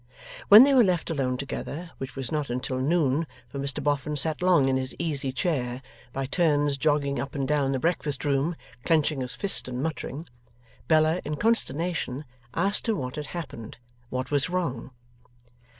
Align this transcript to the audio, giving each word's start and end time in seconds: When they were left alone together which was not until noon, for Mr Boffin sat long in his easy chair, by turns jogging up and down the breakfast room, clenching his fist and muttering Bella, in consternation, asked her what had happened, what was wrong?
When 0.47 0.63
they 0.63 0.73
were 0.73 0.83
left 0.83 1.11
alone 1.11 1.37
together 1.37 1.91
which 1.99 2.15
was 2.15 2.31
not 2.31 2.49
until 2.49 2.79
noon, 2.79 3.27
for 3.47 3.59
Mr 3.59 3.83
Boffin 3.83 4.15
sat 4.15 4.41
long 4.41 4.67
in 4.67 4.75
his 4.75 4.95
easy 4.97 5.31
chair, 5.31 5.83
by 6.11 6.25
turns 6.25 6.75
jogging 6.75 7.19
up 7.19 7.35
and 7.35 7.47
down 7.47 7.71
the 7.71 7.77
breakfast 7.77 8.25
room, 8.25 8.55
clenching 8.83 9.21
his 9.21 9.35
fist 9.35 9.67
and 9.67 9.83
muttering 9.83 10.27
Bella, 10.87 11.21
in 11.23 11.35
consternation, 11.35 12.25
asked 12.55 12.87
her 12.87 12.95
what 12.95 13.15
had 13.15 13.27
happened, 13.27 13.77
what 14.09 14.31
was 14.31 14.49
wrong? 14.49 14.89